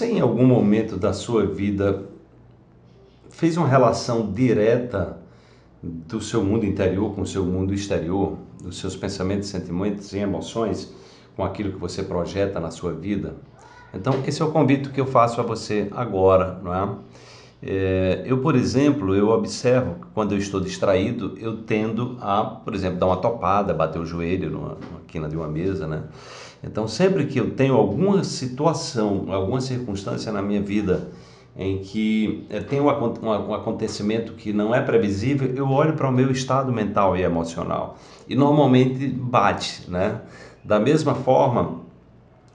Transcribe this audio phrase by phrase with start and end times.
[0.00, 2.06] Você, em algum momento da sua vida,
[3.28, 5.18] fez uma relação direta
[5.82, 10.90] do seu mundo interior com o seu mundo exterior, dos seus pensamentos, sentimentos e emoções
[11.36, 13.34] com aquilo que você projeta na sua vida?
[13.92, 16.88] Então, esse é o convite que eu faço a você agora, não é?
[17.62, 22.74] É eu, por exemplo, eu observo que quando eu estou distraído, eu tendo a, por
[22.74, 26.04] exemplo, dar uma topada, bater o joelho numa, numa quina de uma mesa, né?
[26.62, 31.08] Então, sempre que eu tenho alguma situação, alguma circunstância na minha vida
[31.56, 36.12] em que é, tem um, um, acontecimento que não é previsível, eu olho para o
[36.12, 37.98] meu estado mental e emocional
[38.28, 40.20] e normalmente bate, né?
[40.62, 41.80] Da mesma forma,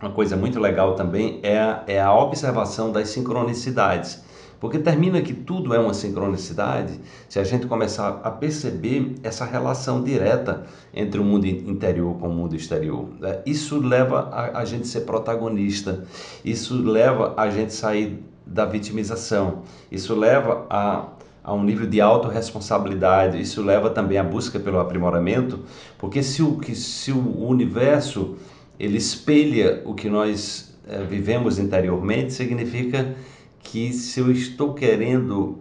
[0.00, 4.22] uma coisa muito legal também é é a observação das sincronicidades.
[4.60, 10.04] Porque termina que tudo é uma sincronicidade se a gente começar a perceber essa relação
[10.04, 13.08] direta entre o mundo interior com o mundo exterior.
[13.22, 16.04] É, isso leva a, a gente ser protagonista,
[16.44, 21.08] isso leva a gente sair da vitimização, isso leva a,
[21.42, 25.60] a um nível de autorresponsabilidade, isso leva também à busca pelo aprimoramento,
[25.96, 28.36] porque se o, que, se o universo
[28.78, 33.14] ele espelha o que nós é, vivemos interiormente, significa
[33.62, 35.58] que se eu estou querendo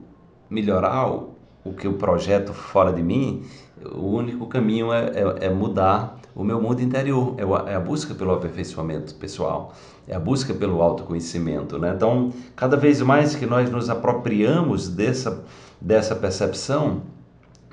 [0.49, 3.43] melhorar o, o que eu projeto fora de mim,
[3.93, 5.11] o único caminho é,
[5.41, 9.73] é, é mudar o meu mundo interior, é, é a busca pelo aperfeiçoamento pessoal,
[10.07, 11.77] é a busca pelo autoconhecimento.
[11.77, 11.93] Né?
[11.95, 15.43] Então, cada vez mais que nós nos apropriamos dessa,
[15.81, 17.01] dessa percepção,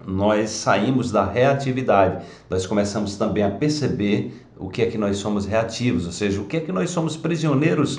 [0.07, 5.47] nós saímos da reatividade, nós começamos também a perceber o que é que nós somos
[5.47, 7.99] reativos, ou seja, o que é que nós somos prisioneiros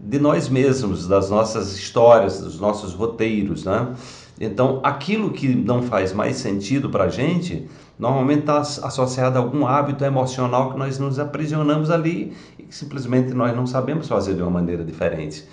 [0.00, 3.94] de nós mesmos, das nossas histórias, dos nossos roteiros, né?
[4.40, 7.68] Então, aquilo que não faz mais sentido para a gente,
[7.98, 13.34] normalmente está associado a algum hábito emocional que nós nos aprisionamos ali e que simplesmente
[13.34, 15.44] nós não sabemos fazer de uma maneira diferente.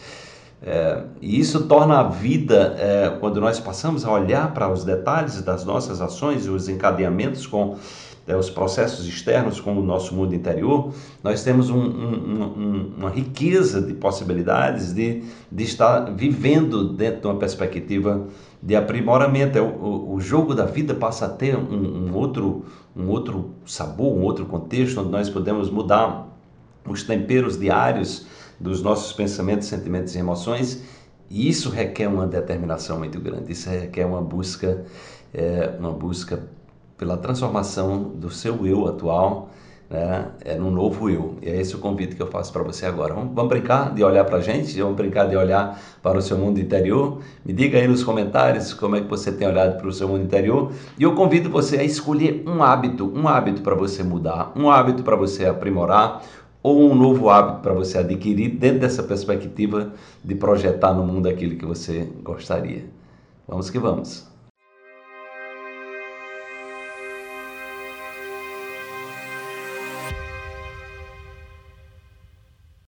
[0.62, 5.42] É, e isso torna a vida, é, quando nós passamos a olhar para os detalhes
[5.42, 7.78] das nossas ações e os encadeamentos com
[8.28, 10.92] é, os processos externos com o nosso mundo interior,
[11.24, 17.28] nós temos um, um, um, uma riqueza de possibilidades de, de estar vivendo dentro de
[17.28, 18.28] uma perspectiva
[18.62, 19.58] de aprimoramento.
[19.58, 22.66] É, o, o jogo da vida passa a ter um, outro,
[22.96, 26.28] um outro sabor, um outro contexto, onde nós podemos mudar
[26.88, 28.26] os temperos diários
[28.60, 30.84] dos nossos pensamentos, sentimentos e emoções.
[31.30, 34.84] E isso requer uma determinação muito grande, isso requer uma busca,
[35.34, 36.44] é, uma busca
[36.98, 39.50] pela transformação do seu eu atual
[39.90, 41.36] né, é num novo eu.
[41.42, 43.14] E é esse o convite que eu faço para você agora.
[43.14, 46.38] Vamos, vamos, brincar de olhar para a gente, vamos brincar de olhar para o seu
[46.38, 47.20] mundo interior.
[47.46, 50.24] Me diga aí nos comentários como é que você tem olhado para o seu mundo
[50.24, 50.72] interior.
[50.98, 55.04] E eu convido você a escolher um hábito, um hábito para você mudar, um hábito
[55.04, 56.24] para você aprimorar,
[56.64, 61.56] ou um novo hábito para você adquirir dentro dessa perspectiva de projetar no mundo aquilo
[61.58, 62.86] que você gostaria.
[63.48, 64.35] Vamos que vamos.